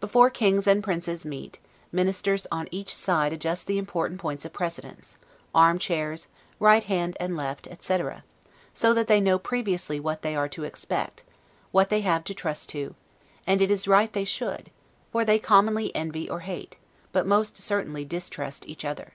Before 0.00 0.30
kings 0.30 0.66
and 0.66 0.82
princes 0.82 1.26
meet, 1.26 1.58
ministers 1.92 2.46
on 2.50 2.66
each 2.70 2.94
side 2.94 3.34
adjust 3.34 3.66
the 3.66 3.76
important 3.76 4.18
points 4.22 4.46
of 4.46 4.54
precedence, 4.54 5.16
arm 5.54 5.78
chairs, 5.78 6.28
right 6.58 6.82
hand 6.82 7.14
and 7.20 7.36
left, 7.36 7.66
etc., 7.66 8.24
so 8.72 8.94
that 8.94 9.06
they 9.06 9.20
know 9.20 9.38
previously 9.38 10.00
what 10.00 10.22
they 10.22 10.34
are 10.34 10.48
to 10.48 10.64
expect, 10.64 11.24
what 11.72 11.90
they 11.90 12.00
have 12.00 12.24
to 12.24 12.32
trust 12.32 12.70
to; 12.70 12.94
and 13.46 13.60
it 13.60 13.70
is 13.70 13.86
right 13.86 14.14
they 14.14 14.24
should; 14.24 14.70
for 15.12 15.26
they 15.26 15.38
commonly 15.38 15.94
envy 15.94 16.26
or 16.26 16.40
hate, 16.40 16.78
but 17.12 17.26
most 17.26 17.58
certainly 17.58 18.02
distrust 18.06 18.66
each 18.66 18.82
other. 18.82 19.12